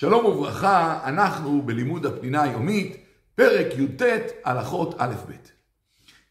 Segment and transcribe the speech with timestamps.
[0.00, 2.96] שלום וברכה, אנחנו בלימוד הפנינה היומית,
[3.34, 4.02] פרק י"ט,
[4.44, 5.32] הלכות א'-ב'.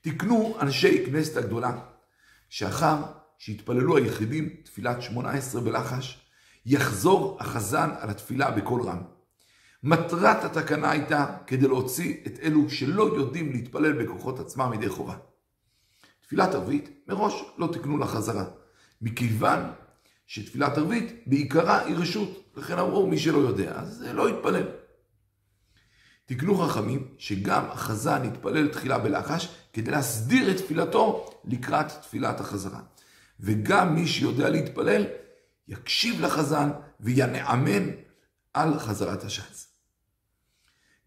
[0.01, 1.79] תקנו אנשי כנסת הגדולה,
[2.49, 2.95] שאחר
[3.37, 6.21] שהתפללו היחידים תפילת שמונה עשרה בלחש,
[6.65, 9.01] יחזור החזן על התפילה בקול רם.
[9.83, 15.15] מטרת התקנה הייתה כדי להוציא את אלו שלא יודעים להתפלל בכוחות עצמם מדי חובה.
[16.21, 18.45] תפילת ערבית מראש לא תקנו לה חזרה,
[19.01, 19.59] מכיוון
[20.27, 24.67] שתפילת ערבית בעיקרה היא רשות, לכן אמרו מי שלא יודע, אז לא יתפלל.
[26.25, 32.81] תקנו חכמים שגם החזן יתפלל תחילה בלחש כדי להסדיר את תפילתו לקראת תפילת החזרה.
[33.39, 35.05] וגם מי שיודע להתפלל
[35.67, 37.89] יקשיב לחזן וינעמן
[38.53, 39.67] על חזרת השץ.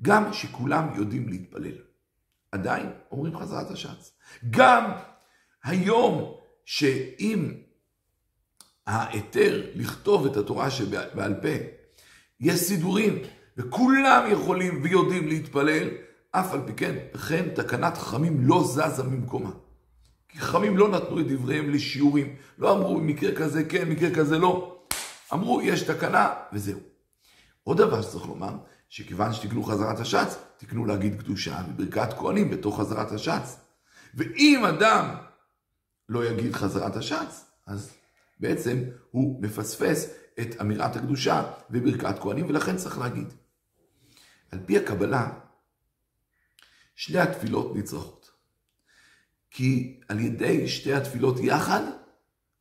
[0.03, 1.79] גם שכולם יודעים להתפלל.
[2.53, 4.13] עדיין אומרים חזרת השץ.
[4.51, 4.93] גם
[5.65, 7.53] היום שאם
[8.91, 11.49] ההיתר לכתוב את התורה שבעל פה,
[12.41, 13.19] יש סידורים,
[13.57, 15.89] וכולם יכולים ויודעים להתפלל,
[16.33, 19.51] אף על פי כן, וכן תקנת חכמים לא זזה ממקומה.
[20.29, 24.81] כי חכמים לא נתנו את דבריהם לשיעורים, לא אמרו מקרה כזה כן, מקרה כזה לא.
[25.33, 26.79] אמרו יש תקנה וזהו.
[27.63, 28.53] עוד דבר שצריך לומר,
[28.89, 33.57] שכיוון שתקנו חזרת השץ, תקנו להגיד קדושה וברכת כהנים בתוך חזרת השץ.
[34.15, 35.15] ואם אדם
[36.09, 37.91] לא יגיד חזרת השץ, אז
[38.41, 40.11] בעצם הוא מפספס
[40.41, 43.35] את אמירת הקדושה וברכת כהנים, ולכן צריך להגיד.
[44.51, 45.31] על פי הקבלה,
[46.95, 48.31] שני התפילות נצרכות.
[49.51, 51.83] כי על ידי שתי התפילות יחד,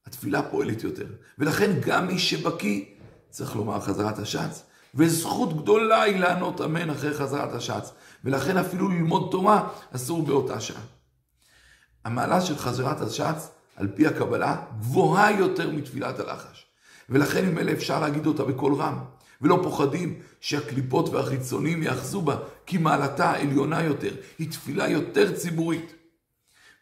[0.05, 1.08] התפילה פועלת יותר.
[1.38, 2.86] ולכן גם מי שבקיא
[3.30, 4.64] צריך לומר חזרת השץ,
[4.95, 7.91] וזכות גדולה היא לענות אמן אחרי חזרת השץ.
[8.23, 10.81] ולכן אפילו ללמוד תורה אסור באותה שעה.
[12.05, 13.49] המעלה של חזרת השץ
[13.80, 16.66] על פי הקבלה, גבוהה יותר מתפילת הלחש.
[17.09, 18.99] ולכן עם אלה אפשר להגיד אותה בקול רם,
[19.41, 25.93] ולא פוחדים שהקליפות והחיצונים יאחזו בה, כי מעלתה עליונה יותר, היא תפילה יותר ציבורית.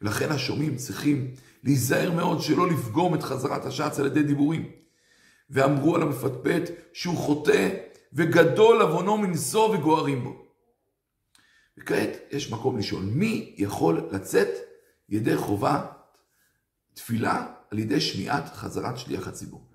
[0.02, 1.32] ולכן השומעים צריכים
[1.64, 4.70] להיזהר מאוד שלא לפגום את חזרת השץ על ידי דיבורים.
[5.50, 7.70] ואמרו על המפטפט שהוא חוטא
[8.14, 10.46] וגדול עוונו מנשוא וגוערים בו.
[11.78, 14.50] וכעת יש מקום לשאול, מי יכול לצאת
[15.10, 15.86] ידי חובה
[16.98, 19.66] תפילה על ידי שמיעת חזרת שליח הציבור.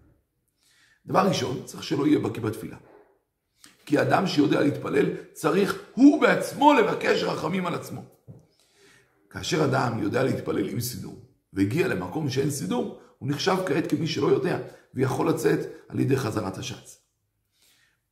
[1.07, 2.77] דבר ראשון, צריך שלא יהיה בקיא בתפילה.
[3.87, 8.05] כי אדם שיודע להתפלל צריך הוא בעצמו לבקש רחמים על עצמו.
[9.31, 11.21] כאשר אדם יודע להתפלל עם סידור,
[11.53, 14.59] והגיע למקום שאין סידור, הוא נחשב כעת כמי שלא יודע,
[14.95, 15.59] ויכול לצאת
[15.89, 16.99] על ידי חזרת השץ.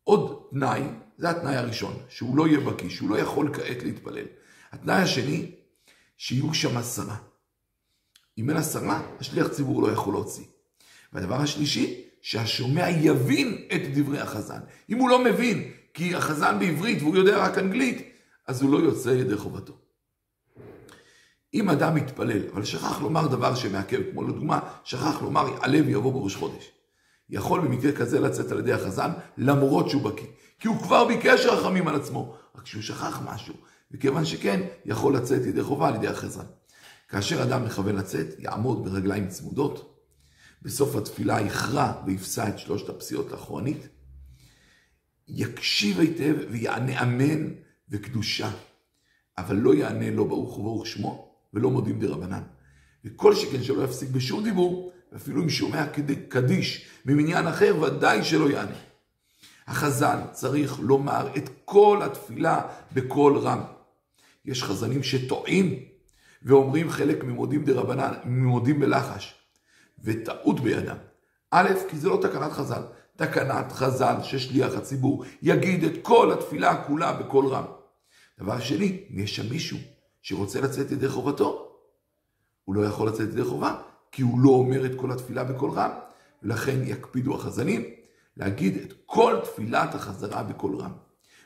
[0.04, 0.82] עוד תנאי,
[1.19, 4.27] זה התנאי הראשון, שהוא לא יהיה בקיא, שהוא לא יכול כעת להתפלל.
[4.72, 5.50] התנאי השני,
[6.16, 7.29] שיהיו שם עשרה.
[8.40, 10.44] אם אין עשרה, השליח ציבור לא יכול להוציא.
[11.12, 14.60] והדבר השלישי, שהשומע יבין את דברי החזן.
[14.90, 18.12] אם הוא לא מבין, כי החזן בעברית והוא יודע רק אנגלית,
[18.46, 19.72] אז הוא לא יוצא ידי חובתו.
[21.54, 26.36] אם אדם מתפלל, אבל שכח לומר דבר שמעכב, כמו לדוגמה, שכח לומר יעלה ויבוא בראש
[26.36, 26.70] חודש.
[27.30, 30.26] יכול במקרה כזה לצאת על ידי החזן, למרות שהוא בקיא.
[30.58, 33.54] כי הוא כבר ביקש רחמים על עצמו, רק שהוא שכח משהו.
[33.90, 36.44] וכיוון שכן, יכול לצאת ידי חובה על ידי החזן.
[37.10, 40.04] כאשר אדם מכוון לצאת, יעמוד ברגליים צמודות,
[40.62, 43.88] בסוף התפילה יכרע ויפסע את שלושת הפסיעות לאחורנית,
[45.28, 47.48] יקשיב היטב ויענה אמן
[47.88, 48.50] וקדושה,
[49.38, 52.43] אבל לא יענה לא ברוך וברוך שמו ולא מודים דרבנן.
[53.04, 55.87] וכל שכן שלא יפסיק בשום דיבור, ואפילו אם שומע
[56.28, 58.77] קדיש ממניין אחר, ודאי שלא יענה.
[59.66, 63.60] החזן צריך לומר את כל התפילה בקול רם.
[64.44, 65.84] יש חזנים שטועים
[66.42, 69.34] ואומרים חלק ממודים דרבנן, ממודים בלחש,
[70.04, 70.96] וטעות בידם.
[71.50, 72.82] א', כי זה לא תקנת חז"ל,
[73.16, 77.64] תקנת חז"ל ששליח הציבור יגיד את כל התפילה כולה בקול רם.
[78.38, 79.78] דבר שני, אם יש שם מישהו
[80.22, 81.72] שרוצה לצאת ידי חובתו,
[82.64, 85.91] הוא לא יכול לצאת ידי חובה, כי הוא לא אומר את כל התפילה בקול רם,
[86.42, 87.84] ולכן יקפידו החזנים
[88.36, 90.92] להגיד את כל תפילת החזרה בקול רם.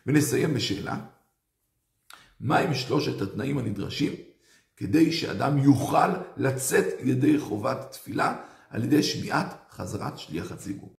[0.07, 0.97] ונסיים בשאלה,
[2.41, 4.13] מהם שלושת התנאים הנדרשים
[4.77, 8.37] כדי שאדם יוכל לצאת ידי חובת תפילה
[8.71, 10.95] על ידי שמיעת חזרת שליח הציבור.